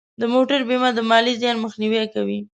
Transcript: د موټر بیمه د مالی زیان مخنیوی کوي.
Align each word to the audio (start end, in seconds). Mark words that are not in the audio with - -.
د 0.19 0.23
موټر 0.33 0.59
بیمه 0.69 0.89
د 0.95 0.99
مالی 1.09 1.33
زیان 1.41 1.57
مخنیوی 1.65 2.03
کوي. 2.13 2.39